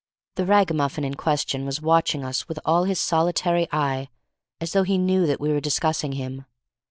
The 0.33 0.47
ragamuffin 0.47 1.03
in 1.03 1.13
question 1.13 1.63
was 1.63 1.79
watching 1.79 2.25
us 2.25 2.47
with 2.47 2.57
all 2.65 2.85
his 2.85 2.99
solitary 2.99 3.67
eye, 3.71 4.09
as 4.59 4.73
though 4.73 4.81
he 4.81 4.97
knew 4.97 5.27
that 5.27 5.39
we 5.39 5.49
were 5.53 5.61
discussing 5.61 6.13
him. 6.13 6.45